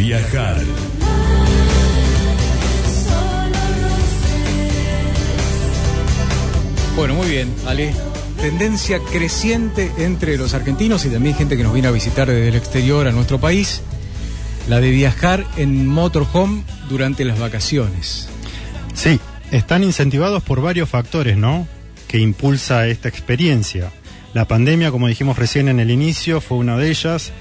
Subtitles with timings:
[0.00, 0.56] Viajar.
[6.96, 7.92] Bueno, muy bien, Ale.
[8.40, 12.54] Tendencia creciente entre los argentinos y también gente que nos viene a visitar desde el
[12.54, 13.82] exterior a nuestro país,
[14.70, 18.26] la de viajar en motorhome durante las vacaciones.
[18.94, 19.20] Sí,
[19.50, 21.68] están incentivados por varios factores, ¿no?
[22.08, 23.92] Que impulsa esta experiencia.
[24.32, 27.32] La pandemia, como dijimos recién en el inicio, fue una de ellas.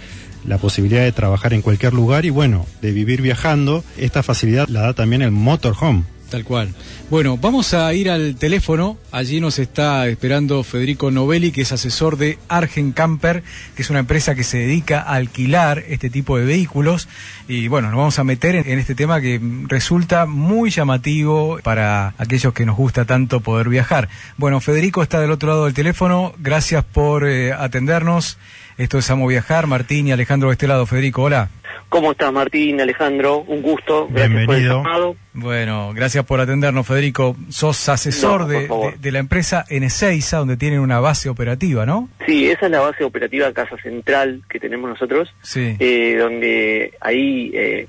[0.45, 3.83] La posibilidad de trabajar en cualquier lugar y bueno, de vivir viajando.
[3.97, 6.03] Esta facilidad la da también el motorhome.
[6.29, 6.69] Tal cual.
[7.09, 8.97] Bueno, vamos a ir al teléfono.
[9.11, 13.41] Allí nos está esperando Federico Novelli, que es asesor de Argen Camper,
[13.75, 17.07] que es una empresa que se dedica a alquilar este tipo de vehículos.
[17.47, 22.53] Y bueno, nos vamos a meter en, este tema que resulta muy llamativo para aquellos
[22.53, 24.07] que nos gusta tanto poder viajar.
[24.37, 26.33] Bueno, Federico está del otro lado del teléfono.
[26.37, 28.37] Gracias por eh, atendernos.
[28.79, 29.67] Esto es Amo Viajar.
[29.67, 30.85] Martín y Alejandro de este lado.
[30.85, 31.49] Federico, hola.
[31.89, 33.39] ¿Cómo estás, Martín, Alejandro?
[33.39, 34.07] Un gusto.
[34.07, 34.77] Gracias por el Bienvenido.
[34.83, 35.15] llamado.
[35.33, 37.35] Bueno, gracias por atendernos, Federico.
[37.49, 38.93] Sos asesor No, de, favor.
[38.93, 42.07] de- de la empresa N6, donde tienen una base operativa, ¿no?
[42.25, 45.75] Sí, esa es la base operativa Casa Central que tenemos nosotros, Sí.
[45.79, 47.87] eh, donde ahí eh,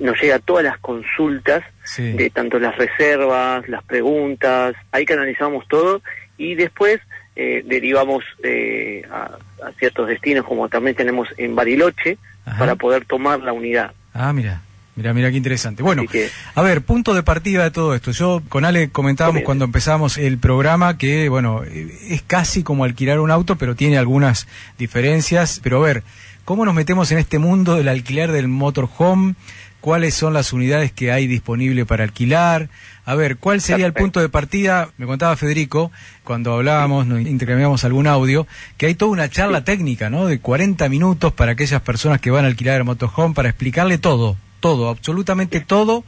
[0.00, 2.12] nos llega todas las consultas Sí.
[2.12, 6.02] de tanto las reservas, las preguntas, ahí canalizamos todo
[6.38, 7.00] y después
[7.36, 12.58] eh, derivamos eh, a, a ciertos destinos como también tenemos en Bariloche Ajá.
[12.58, 13.92] para poder tomar la unidad.
[14.12, 14.60] Ah, mira.
[14.96, 15.82] Mira, mira qué interesante.
[15.82, 18.12] Bueno, que- a ver, punto de partida de todo esto.
[18.12, 23.32] Yo con Ale comentábamos cuando empezamos el programa que, bueno, es casi como alquilar un
[23.32, 24.46] auto, pero tiene algunas
[24.78, 25.60] diferencias.
[25.64, 26.02] Pero a ver,
[26.44, 29.34] ¿cómo nos metemos en este mundo del alquiler del motorhome?
[29.80, 32.68] ¿Cuáles son las unidades que hay disponible para alquilar?
[33.06, 34.88] A ver, ¿cuál sería el punto de partida?
[34.96, 35.92] Me contaba Federico,
[36.22, 38.46] cuando hablábamos, nos intercambiamos algún audio,
[38.78, 40.26] que hay toda una charla técnica, ¿no?
[40.26, 44.36] De 40 minutos para aquellas personas que van a alquilar el motorhome para explicarle todo,
[44.60, 46.04] todo, absolutamente todo,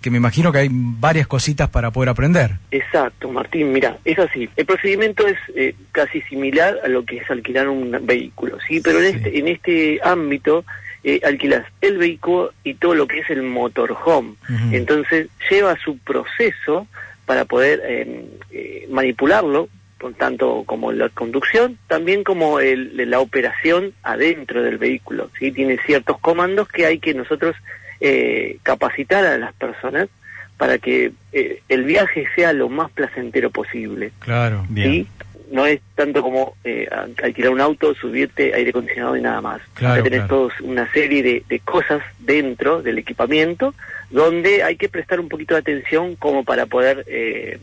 [0.00, 2.56] que me imagino que hay varias cositas para poder aprender.
[2.72, 4.48] Exacto, Martín, mira, es así.
[4.56, 8.80] El procedimiento es eh, casi similar a lo que es alquilar un vehículo, ¿sí?
[8.82, 10.64] Pero en este, en este ámbito
[11.04, 14.34] eh, alquilas el vehículo y todo lo que es el motorhome.
[14.48, 14.74] Ujú.
[14.74, 16.86] Entonces lleva su proceso
[17.26, 19.68] para poder eh, eh, manipularlo,
[19.98, 25.52] por tanto como la conducción, también como el, la operación adentro del vehículo, ¿sí?
[25.52, 27.54] Tiene ciertos comandos que hay que nosotros
[28.00, 30.08] eh, capacitar a las personas
[30.56, 34.12] para que eh, el viaje sea lo más placentero posible.
[34.18, 34.66] Claro.
[34.74, 35.06] ¿sí?
[35.50, 36.88] No es tanto como eh,
[37.22, 39.60] alquilar un auto, subirte, aire acondicionado y nada más.
[39.74, 40.34] Claro, tenés claro.
[40.36, 43.74] todos una serie de, de cosas dentro del equipamiento
[44.10, 47.58] donde hay que prestar un poquito de atención como para poder eh,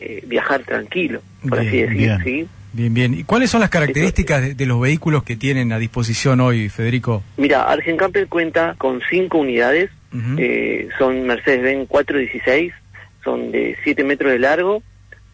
[0.00, 1.98] eh, viajar tranquilo, por así Bien, decir.
[1.98, 2.18] bien.
[2.24, 2.48] ¿sí?
[2.72, 3.14] Bien, bien.
[3.14, 7.22] ¿Y cuáles son las características de, de los vehículos que tienen a disposición hoy, Federico?
[7.36, 9.90] Mira, Argen Camper cuenta con cinco unidades,
[10.38, 12.72] eh, son Mercedes-Benz 416,
[13.24, 14.82] son de 7 metros de largo,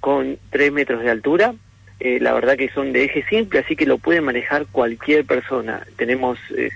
[0.00, 1.54] con 3 metros de altura.
[1.98, 5.80] Eh, la verdad que son de eje simple, así que lo puede manejar cualquier persona.
[5.96, 6.68] Tenemos eh,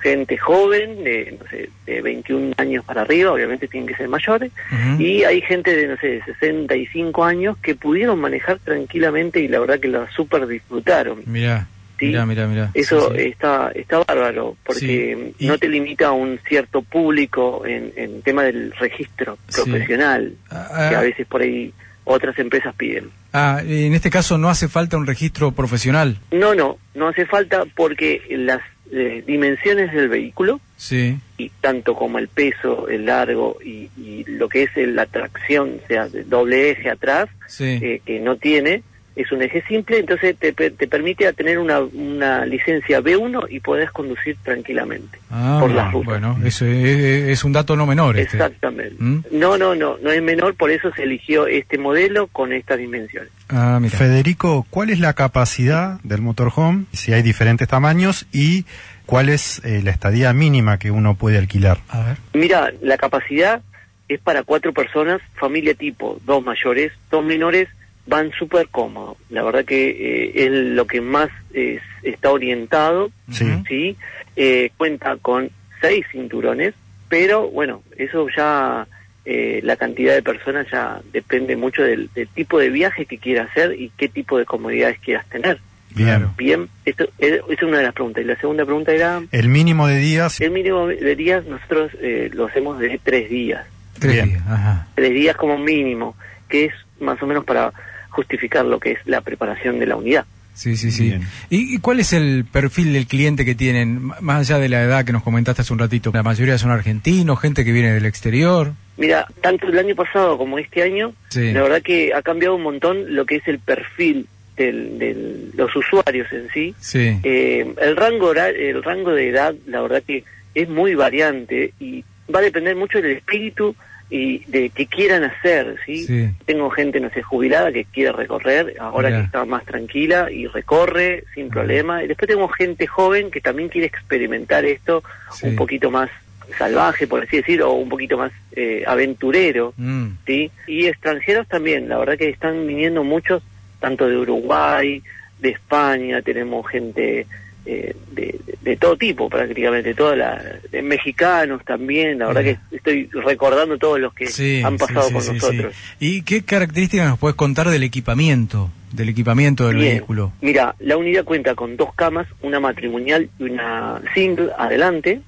[0.00, 4.52] gente joven, de, no sé, de 21 años para arriba, obviamente tienen que ser mayores,
[4.98, 9.58] y hay gente de, no sé, de 65 años que pudieron manejar tranquilamente y la
[9.58, 11.22] verdad que la super disfrutaron.
[11.26, 11.66] Mirá,
[11.98, 12.06] Sí.
[12.06, 12.70] mirá, mirá, mirá.
[12.72, 13.28] Eso Sí, sí.
[13.28, 18.44] está está bárbaro, porque y- no te limita a un cierto público en, en tema
[18.44, 21.72] del registro profesional, Ah, que a ah, veces por ahí
[22.04, 23.10] otras empresas piden.
[23.32, 26.18] Ah, en este caso no hace falta un registro profesional.
[26.32, 28.60] No, no, no hace falta porque las
[28.92, 31.16] eh, dimensiones del vehículo, Sí.
[31.38, 35.78] y tanto como el peso, el largo y, y lo que es el- la tracción,
[35.84, 37.78] o sea, de doble eje atrás, Sí.
[37.80, 38.82] eh, que no tiene,
[39.16, 43.90] es un eje simple, entonces te, te permite tener una, una licencia B1 y podés
[43.90, 46.06] conducir tranquilamente Ah, por las rutas.
[46.06, 48.16] bueno, eso es, es un dato no menor.
[48.18, 48.36] Este.
[48.36, 48.94] Exactamente.
[48.98, 49.24] ¿Mm?
[49.32, 53.30] No, no, no, no es menor, por eso se eligió este modelo con estas dimensiones.
[53.48, 53.96] Ah, mira.
[53.96, 56.84] Federico, ¿cuál es la capacidad del motorhome?
[56.92, 58.64] Si hay diferentes tamaños y
[59.06, 61.78] cuál es eh, la estadía mínima que uno puede alquilar.
[61.88, 62.16] A ver.
[62.32, 63.60] Mira, la capacidad
[64.08, 67.68] es para cuatro personas, familia tipo, dos mayores, dos menores
[68.10, 69.16] van súper cómodos.
[69.30, 73.46] La verdad que eh, es lo que más es- está orientado, Sí.
[73.68, 73.96] ¿sí?
[74.36, 75.48] Eh, cuenta con
[75.80, 76.74] seis cinturones,
[77.08, 78.86] pero bueno, eso ya,
[79.24, 83.48] eh, la cantidad de personas ya depende mucho del, del tipo de viaje que quieras
[83.50, 85.58] hacer y qué tipo de comodidades quieras tener.
[85.94, 86.28] Bien.
[86.36, 88.22] Bien, esto es, esa es una de las preguntas.
[88.22, 90.40] Y la segunda pregunta era, El mínimo de días.
[90.40, 93.66] el mínimo de días nosotros eh, lo hacemos de tres días.
[93.98, 94.28] Tres Bien.
[94.30, 94.86] días, ajá.
[94.94, 96.14] tres días como mínimo,
[96.48, 97.72] que es más o menos para
[98.10, 100.24] justificar lo que es la preparación de la unidad.
[100.52, 101.14] Sí, sí, sí.
[101.48, 105.04] ¿Y, y cuál es el perfil del cliente que tienen, más allá de la edad
[105.04, 106.10] que nos comentaste hace un ratito?
[106.12, 108.72] La mayoría son argentinos, gente que viene del exterior.
[108.98, 111.52] Mira, tanto el año pasado como este año, Sí.
[111.52, 116.30] la verdad que ha cambiado un montón lo que es el perfil de los usuarios
[116.32, 116.74] en sí.
[116.80, 117.18] Sí.
[117.22, 120.24] Eh, el rango el rango de edad, la verdad que
[120.54, 122.04] es muy variante y
[122.34, 123.74] va a depender mucho del espíritu
[124.10, 126.04] y de que quieran hacer, ¿sí?
[126.04, 126.28] Sí.
[126.44, 131.24] Tengo gente, no sé, jubilada que quiere recorrer, ahora que está más tranquila y recorre
[131.34, 132.02] sin problema.
[132.02, 135.02] Y después tengo gente joven que también quiere experimentar esto
[135.32, 135.46] Sí.
[135.46, 136.10] un poquito más
[136.58, 140.08] salvaje, por así decir, o un poquito más eh, aventurero, Mm.
[140.26, 140.50] ¿sí?
[140.66, 143.44] Y extranjeros también, la verdad que están viniendo muchos,
[143.78, 145.00] tanto de Uruguay,
[145.38, 147.26] de España, tenemos gente
[147.72, 153.08] eh, de, de todo tipo prácticamente, toda la, de mexicanos también, la verdad que estoy
[153.12, 155.74] recordando todos los que Sí, han pasado sí, con sí, nosotros.
[156.00, 159.88] ¿Y qué características nos puedes contar del equipamiento, del equipamiento del Bien.
[159.98, 160.32] vehículo?
[160.40, 165.20] Mira, la unidad cuenta con dos camas, una matrimonial y una single adelante,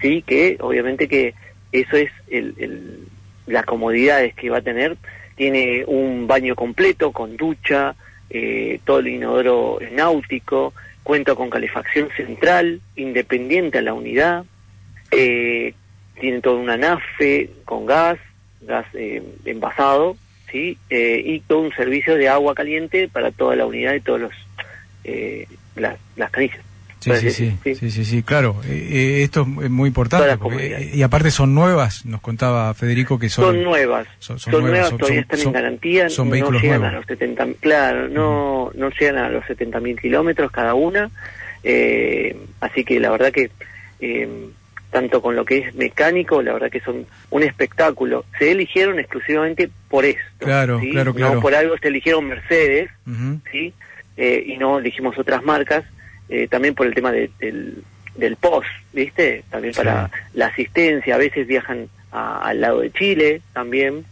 [0.00, 1.34] sí, que obviamente que
[1.72, 2.98] eso es el, el-
[3.46, 4.96] las comodidades que va a tener.
[5.34, 7.94] Tiene un baño completo con ducha,
[8.28, 10.72] eh, todo el inodoro náutico,
[11.02, 14.44] cuenta con calefacción central, independiente a la unidad,
[15.10, 15.74] eh,
[16.20, 18.18] tiene toda una nafe con gas,
[18.60, 20.16] gas eh, envasado,
[20.50, 24.20] sí, Eh, y todo un servicio de agua caliente para toda la unidad y todos
[24.20, 24.32] los
[25.04, 26.60] eh, las, las canillas.
[27.00, 28.56] Sí, sí, sí, sí, sí, sí, claro.
[28.66, 30.36] Eh, eh, esto es muy importante.
[30.36, 30.94] Porque- comodidades.
[30.94, 33.46] y aparte son nuevas, nos contaba Federico que son...
[33.46, 36.80] Son, nuevas, son- son, son nuevas, todavía son- están en garantía, son no vehículos llegan
[36.82, 36.94] nuevos.
[36.94, 41.10] a los 70, claro, no, no llegan a los 70.000 kilómetros cada una,
[41.62, 43.50] eh, así que la verdad que
[44.00, 44.28] eh,
[44.90, 48.24] tanto con lo que es mecánico, la verdad que son un espectáculo.
[48.38, 50.20] Se eligieron exclusivamente por esto.
[50.38, 50.90] Claro, ¿sí?
[50.90, 51.34] claro, claro.
[51.36, 52.90] No por algo se eligieron Mercedes.
[53.52, 53.72] ¿sí?
[54.16, 55.84] Eh, y no elegimos otras marcas,
[56.30, 57.82] eh, también por el tema de- del,
[58.16, 59.44] del POS, ¿viste?
[59.50, 59.78] También Sí.
[59.78, 64.04] para la asistencia, a veces viajan a- al lado de Chile también,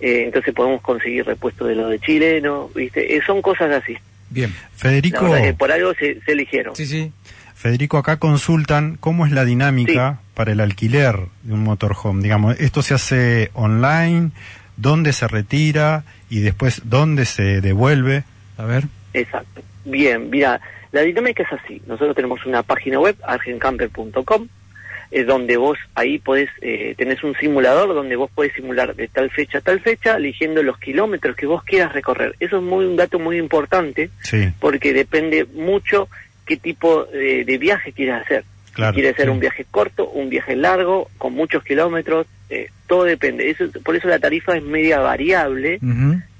[0.00, 2.68] eh, entonces podemos conseguir repuestos de lo de Chile, ¿no?
[2.74, 3.16] ¿Viste?
[3.16, 3.96] Eh, son cosas así.
[4.30, 4.50] Bien.
[4.52, 6.74] La Federico, que por algo se, se eligieron.
[6.74, 7.12] Sí, sí.
[7.54, 12.22] Federico, acá consultan cómo es la dinámica para el alquiler de un motorhome.
[12.22, 14.32] Digamos, esto se hace online,
[14.76, 18.24] dónde se retira y después dónde se devuelve.
[18.58, 18.84] A ver.
[19.14, 19.62] Exacto.
[19.84, 20.60] Bien, mira,
[20.92, 21.82] la dinámica es así.
[21.86, 24.48] Nosotros tenemos una página web, argencamper.com,
[25.10, 29.30] es donde vos ahí podés, eh, tenés un simulador donde vos podés simular de tal
[29.30, 32.34] fecha a tal fecha, eligiendo los kilómetros que vos quieras recorrer.
[32.40, 36.08] Eso es muy un dato muy importante Sí, porque depende mucho
[36.46, 38.44] qué tipo de, de viaje quieras hacer.
[38.72, 39.30] Claro, quieres hacer sí.
[39.30, 43.50] un viaje corto, un viaje largo, con muchos kilómetros, eh, todo depende.
[43.50, 45.78] Eso, por eso la tarifa es media variable.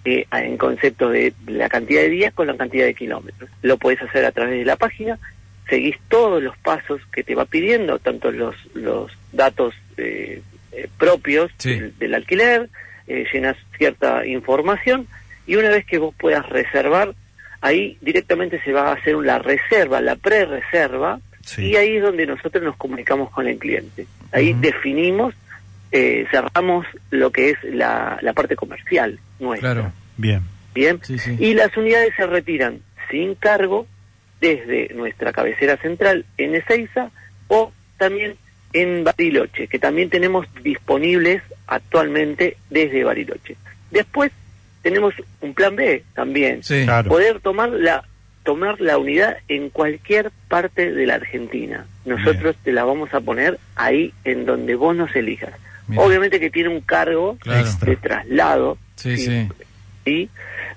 [0.05, 3.49] Eh, en concepto de la cantidad de días con la cantidad de kilómetros.
[3.62, 5.19] Lo puedes hacer a través de la página,
[5.69, 10.43] seguís todos los pasos que te va pidiendo, tanto los, los datos eh,
[10.73, 11.70] eh, propios Sí.
[11.79, 12.69] del, del alquiler,
[13.06, 15.06] eh, llenas cierta información
[15.46, 17.15] y una vez que vos puedas reservar,
[17.61, 21.67] ahí directamente se va a hacer la reserva, la pre-reserva, Sí.
[21.73, 24.06] y ahí es donde nosotros nos comunicamos con el cliente.
[24.32, 25.34] Ahí definimos,
[25.96, 29.72] eh, cerramos lo que es la, la parte comercial nuestra.
[29.74, 29.93] Claro.
[30.17, 30.43] bien.
[30.74, 30.98] Bien.
[31.03, 31.36] Sí, sí.
[31.39, 33.86] Y las unidades se retiran sin cargo
[34.41, 37.10] desde nuestra cabecera central en Ezeiza
[37.46, 38.34] o también
[38.72, 43.56] en Bariloche, que también tenemos disponibles actualmente desde Bariloche.
[43.93, 44.32] Después
[44.82, 46.82] tenemos un plan B también, Sí.
[46.84, 47.08] Claro.
[47.08, 48.03] poder tomar la
[48.43, 51.86] tomar la unidad en cualquier parte de la Argentina.
[52.05, 55.55] Nosotros te la vamos a poner ahí en donde vos nos elijas.
[55.88, 56.03] Mira.
[56.03, 57.69] Obviamente que tiene un cargo Claro.
[57.82, 59.48] De traslado, Sí, Sí.
[60.05, 60.29] sí.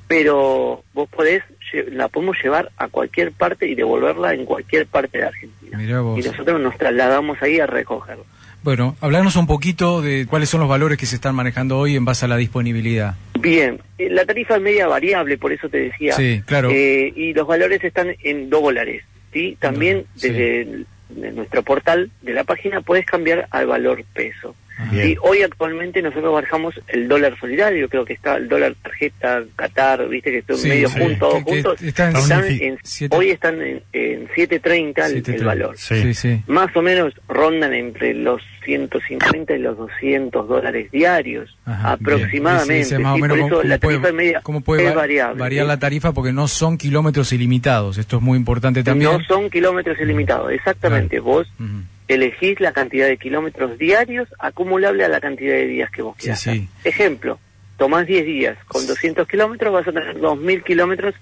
[0.07, 1.43] Pero vos podés,
[1.91, 5.77] la podemos llevar a cualquier parte y devolverla en cualquier parte de Argentina.
[5.77, 6.17] Mirá vos.
[6.23, 8.25] Y nosotros nos trasladamos ahí a recogerlo.
[8.63, 12.05] Bueno, hablarnos un poquito de cuáles son los valores que se están manejando hoy en
[12.05, 13.15] base a la disponibilidad.
[13.39, 16.13] Bien, eh, la tarifa es media variable, por eso te decía.
[16.13, 16.69] Sí, claro.
[16.71, 19.57] Eh, y los valores están en dólares, ¿sí?
[19.59, 24.55] También desde el- de nuestro portal de la página puedes cambiar al valor peso.
[24.91, 30.07] Sí, hoy actualmente nosotros barajamos el dólar solidario, creo que está el dólar tarjeta Qatar,
[30.07, 30.99] viste que estoy Sí, medio sí.
[30.99, 31.81] juntos, que juntos.
[31.81, 35.43] Están siete- en- siete- hoy están en, en 7.30 el- el, 7.30.
[35.45, 35.75] valor.
[35.77, 36.43] Sí.
[36.47, 42.99] Más o menos rondan entre los 150 y los 200 dólares diarios, Ajá, aproximadamente.
[42.99, 45.39] más o menos por eso la puede- tarifa media cómo puede es va- variable.
[45.39, 47.97] variar la tarifa porque no son kilómetros ilimitados.
[47.97, 49.11] Esto es muy importante también.
[49.11, 51.19] No son kilómetros ilimitados, exactamente.
[51.19, 51.81] Vos Ujú.
[52.07, 56.39] Elegís la cantidad de kilómetros diarios acumulable a la cantidad de días que vos quieras.
[56.39, 56.67] sí.
[56.83, 57.39] Ejemplo,
[57.77, 61.15] tomás 10 días, con 200 kilómetros vas a tener 2.000 kilómetros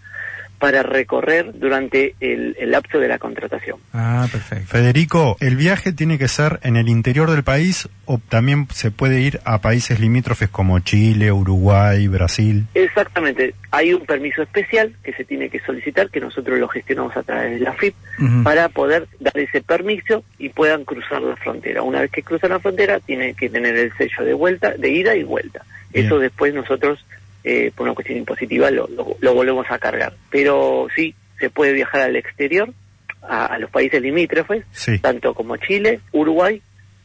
[0.60, 3.80] para recorrer durante el, el lapso de la contratación.
[3.94, 4.66] Ah, perfecto.
[4.68, 9.22] Federico, ¿el viaje tiene que ser en el interior del país o también se puede
[9.22, 12.66] ir a países limítrofes como Chile, Uruguay, Brasil?
[12.74, 17.24] Exactamente, hay un permiso especial que se tiene que solicitar, que nosotros lo gestionamos a
[17.24, 17.96] través de la FIP,
[18.44, 21.82] para poder dar ese permiso y puedan cruzar la frontera.
[21.82, 25.16] Una vez que cruzan la frontera, tienen que tener el sello de vuelta, de ida
[25.16, 25.64] y vuelta.
[25.92, 26.06] Bien.
[26.06, 27.06] Eso después nosotros,
[27.46, 30.14] eh, por una cuestión impositiva, lo, lo- lo volvemos a cargar.
[30.30, 32.74] Pero sí, se puede viajar al exterior,
[33.22, 35.00] a, a los países limítrofes, Sí.
[35.00, 36.62] tanto como Chile, Uruguay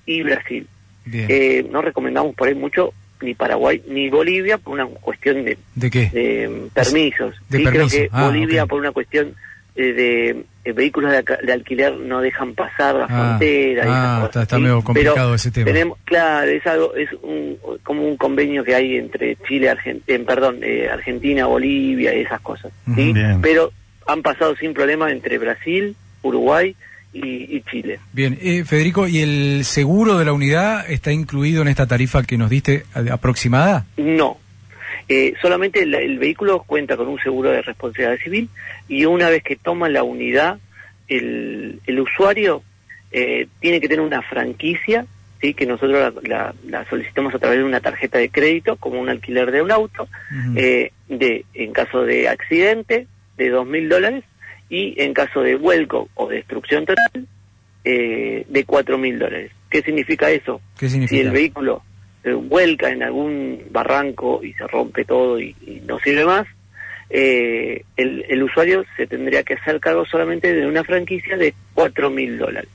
[0.07, 0.67] y Brasil.
[1.13, 2.93] Eh, no recomendamos por ahí mucho
[3.23, 6.09] ni Paraguay ni Bolivia por una cuestión de, ¿De qué?
[6.11, 7.35] de mm, permisos.
[7.51, 7.89] De sí, permiso.
[7.89, 9.35] creo que Ah, Bolivia por una cuestión
[9.77, 13.85] eh, de, eh, vehículos de, aca- de alquiler no dejan pasar la Ah, frontera.
[13.87, 15.65] ah, está- está medio complicado Pero ese tema.
[15.67, 20.59] Tenemos, claro, es algo, es un, como un convenio que hay entre Chile, Argentina, perdón,
[20.63, 22.73] eh, Argentina, Bolivia y esas cosas.
[22.87, 22.91] ¿sí?
[22.93, 23.41] Ujú, bien.
[23.41, 23.73] Pero
[24.07, 26.75] han pasado sin problema entre Brasil, Uruguay
[27.13, 27.99] y, y Chile.
[28.13, 32.37] Bien, eh, Federico, ¿y el seguro de la unidad está incluido en esta tarifa que
[32.39, 33.87] nos diste aproximada?
[33.97, 34.39] No.
[35.09, 38.49] Eh, solamente el, el vehículo cuenta con un seguro de responsabilidad civil
[38.89, 40.59] y una vez que toma la unidad,
[41.09, 42.63] el, el usuario
[43.13, 45.07] eh, tiene que tener una franquicia,
[45.41, 45.55] ¿sí?
[45.55, 49.09] que nosotros la, la- la solicitamos a través de una tarjeta de crédito, como un
[49.09, 50.09] alquiler de un auto,
[50.57, 54.23] eh, de en caso de accidente, de dos mil dólares,
[54.69, 57.27] y en caso de vuelco o destrucción total,
[57.85, 59.51] eh, de cuatro mil dólares.
[59.69, 60.61] ¿Qué significa eso?
[60.79, 61.23] ¿Qué si significa?
[61.23, 61.83] el vehículo
[62.23, 66.47] se vuelca en algún barranco y se rompe todo y, y no sirve más,
[67.09, 72.11] eh, el, el usuario se tendría que hacer cargo solamente de una franquicia de cuatro
[72.11, 72.71] mil dólares.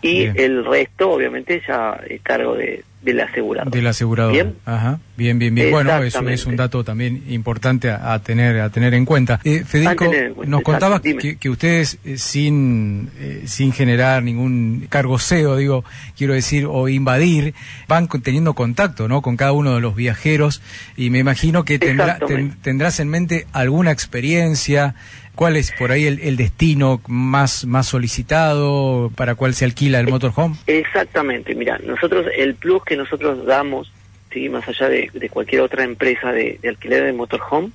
[0.00, 0.34] Y bien.
[0.38, 3.72] el resto, obviamente, ya es cargo de, del asegurador.
[3.72, 4.32] Del asegurador.
[4.32, 4.56] Bien.
[4.64, 4.98] Ajá.
[5.16, 5.70] Bien, bien, bien.
[5.70, 6.48] Bueno, eso es Exactamente.
[6.48, 9.38] un dato también importante a, a tener a tener en cuenta.
[9.44, 13.72] Eh, Federico, A tener en cuenta, nos contabas que, que ustedes eh, sin eh, sin
[13.72, 15.84] generar ningún cargoseo, digo,
[16.16, 17.54] quiero decir, o invadir,
[17.86, 19.22] van teniendo contacto, ¿no?
[19.22, 20.62] Con cada uno de los viajeros
[20.96, 24.96] y me imagino que tendrá, ten- tendrás en mente alguna experiencia.
[25.36, 30.08] ¿Cuál es por ahí el, el destino más más solicitado para cuál se alquila el
[30.08, 30.56] motorhome?
[30.66, 33.92] Exactamente, mira, nosotros, el plus que nosotros damos,
[34.34, 34.48] ¿sí?
[34.50, 37.70] más allá de, de cualquier otra empresa de, de alquiler de motorhome,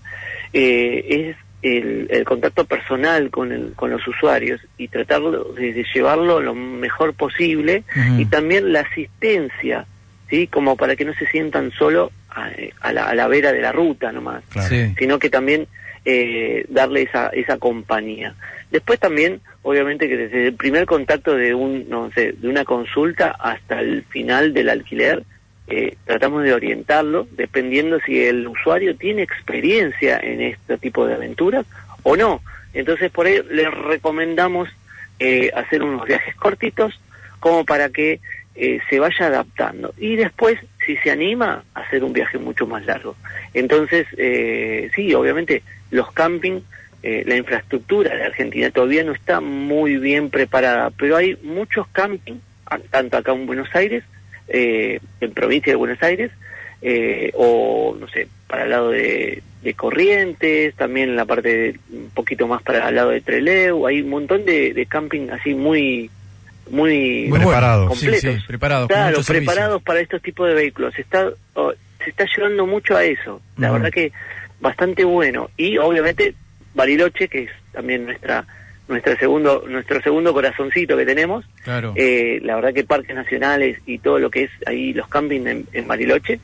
[0.54, 5.86] eh, es el, el contacto personal con, el, con los usuarios y tratarlo de, de
[5.94, 7.84] llevarlo lo mejor posible
[8.18, 9.86] y también la asistencia,
[10.30, 10.48] ¿sí?
[10.48, 12.50] como para que no se sientan solo a,
[12.82, 14.70] a la, a la vera de la ruta nomás Claro.
[14.70, 14.94] Sí.
[14.98, 15.68] sino que también
[16.06, 18.34] eh, darle esa, esa compañía.
[18.72, 23.36] Después también, obviamente que desde el primer contacto de un, no sé, de una consulta
[23.38, 25.24] hasta el final del alquiler,
[25.70, 31.66] eh, tratamos de orientarlo, dependiendo si el usuario tiene experiencia en este tipo de aventuras
[32.04, 32.42] o no.
[32.74, 34.70] Entonces por ahí le recomendamos
[35.20, 37.00] eh, hacer unos viajes cortitos
[37.40, 38.20] como para que
[38.56, 39.94] eh, se vaya adaptando.
[39.98, 43.16] Y después, si se anima, hacer un viaje mucho más largo.
[43.54, 46.60] Entonces, eh, sí, obviamente los camping,
[47.02, 52.36] eh, la infraestructura de Argentina todavía no está muy bien preparada, pero hay muchos camping,
[52.66, 54.04] a- tanto acá en Buenos Aires,
[54.50, 56.32] eh, en provincia de Buenos Aires,
[56.82, 61.80] eh, o no sé, para el lado de, de Corrientes, también en la parte de,
[61.92, 65.54] un poquito más para el lado de Treleu, hay un montón de, de camping así
[65.54, 66.10] muy
[66.70, 67.88] muy, Preparados.
[67.88, 68.00] bueno.
[68.00, 68.42] Sí, completos.
[68.42, 68.88] sí, preparados.
[68.88, 70.94] Claro, preparados para estos tipos de vehículos.
[70.94, 73.42] Se está, oh, se está llevando mucho a eso.
[73.58, 74.12] La verdad que
[74.60, 75.50] bastante bueno.
[75.58, 76.36] Y obviamente
[76.76, 78.46] Bariloche, que es también nuestra
[78.90, 81.46] nuestro segundo nuestro segundo corazoncito que tenemos.
[81.64, 81.94] Claro.
[81.96, 85.66] Eh, la verdad que parques nacionales y todo lo que es ahí los campings en,
[85.72, 86.40] en Bariloche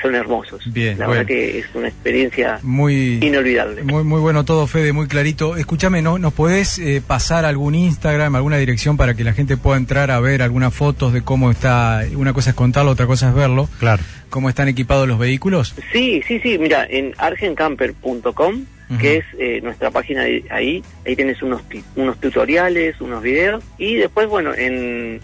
[0.00, 0.62] son hermosos.
[0.72, 1.20] Bien, la bueno.
[1.20, 3.82] verdad que es una experiencia muy inolvidable.
[3.82, 5.56] Muy, muy bueno todo, Fede, muy clarito.
[5.56, 9.76] Escúchame, ¿no, ¿nos podés eh, pasar algún Instagram, alguna dirección para que la gente pueda
[9.76, 12.02] entrar a ver algunas fotos de cómo está?
[12.14, 13.68] Una cosa es contarlo, otra cosa es verlo.
[13.78, 14.02] Claro.
[14.30, 15.74] ¿Cómo están equipados los vehículos?
[15.92, 18.64] Sí, sí, sí, mira, en argencamper.com,
[18.98, 21.62] Que es eh, nuestra página de ahí, ahí tienes unos,
[21.94, 25.20] unos tutoriales, unos videos, y después, bueno, en,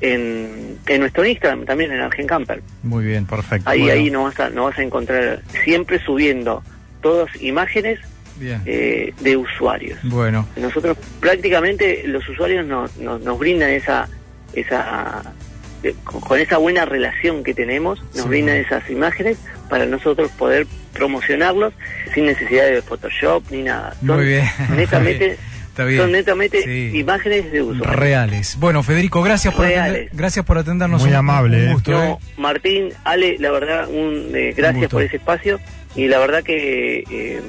[0.00, 2.62] en, en nuestro Instagram, también en Argen Camper.
[2.82, 3.68] Muy bien, perfecto.
[3.68, 6.62] Ahí, Bueno, ahí no vas, a, no vas a encontrar, siempre subiendo
[7.02, 7.98] todas imágenes
[8.40, 9.98] eh, de usuarios.
[10.04, 14.08] Bueno, Nosotros prácticamente los usuarios nos, nos, nos brindan esa,
[14.54, 15.34] esa
[15.82, 18.28] de- con, esa buena relación que tenemos, nos Sí.
[18.28, 21.72] brindan esas imágenes para nosotros poder promocionarlos
[22.14, 23.94] sin necesidad de Photoshop ni nada.
[24.06, 24.44] Son Muy bien.
[24.76, 26.00] netamente, Está bien.
[26.02, 26.90] son netamente Sí.
[26.98, 27.96] imágenes de usuarios.
[27.96, 28.56] reales.
[28.60, 31.00] Bueno, Federico, gracias por, atender- gracias por atendernos.
[31.02, 31.72] Muy un- amable, Un eh.
[31.72, 32.16] gusto, No, eh.
[32.36, 35.58] Martín, Ale, la verdad, un, eh, gracias por ese espacio
[35.96, 37.40] y la verdad que eh,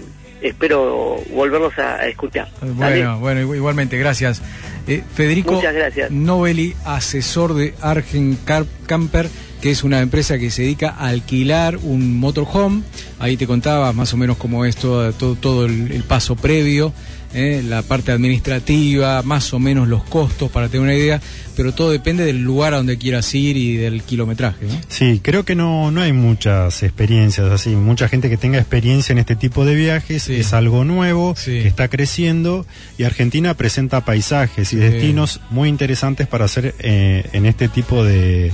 [0.41, 2.47] espero volverlos a, a escuchar.
[2.61, 2.73] ¿Dale?
[3.05, 4.41] Bueno, bueno, igu- igualmente, gracias.
[4.87, 5.61] Eh, Federico.
[6.09, 8.37] Novelli, asesor de Argen
[8.85, 9.29] Camper,
[9.63, 12.82] que es una empresa que se dedica a alquilar un motorhome.
[13.17, 16.91] Ahí te contaba más o menos cómo es todo, todo, todo el, el paso previo,
[17.34, 21.22] eh, la parte administrativa, más o menos los costos, para tener una idea,
[21.55, 24.65] pero todo depende del lugar a donde quieras ir y del kilometraje.
[24.65, 24.74] ¿no?
[24.89, 29.20] Sí, creo que no, no hay muchas experiencias así, mucha gente que tenga experiencia en
[29.20, 30.36] este tipo de viajes, Sí.
[30.36, 31.51] es algo nuevo, Sí.
[31.51, 32.65] que está creciendo
[32.98, 34.82] y Argentina presenta paisajes y Sí.
[34.82, 38.51] destinos muy interesantes para hacer eh, en este tipo de,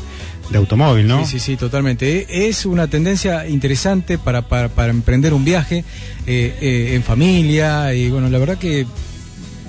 [0.52, 1.26] de automóvil, ¿no?
[1.26, 2.26] Sí, sí, sí, totalmente.
[2.30, 5.84] E- Es una tendencia interesante para, para, para emprender un viaje
[6.26, 8.86] eh, eh, en familia y bueno, la verdad que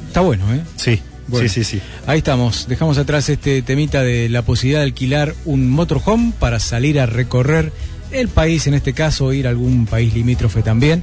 [0.06, 0.60] está bueno, ¿eh?
[0.76, 1.49] Sí, Bueno.
[1.49, 1.82] sí, sí, sí.
[2.06, 6.99] Ahí estamos, dejamos atrás este temita de la posibilidad de alquilar un motorhome para salir
[6.99, 7.72] a recorrer
[8.10, 11.02] el país, en este caso ir a algún país limítrofe también.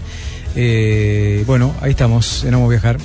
[0.55, 2.97] Eh, bueno, ahí estamos, en Amo Viajar.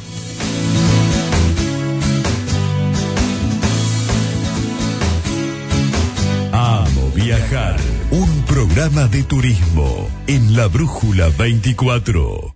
[8.74, 12.50] Programa de turismo en la Brújula 24.